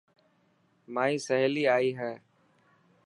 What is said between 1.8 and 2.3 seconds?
هي.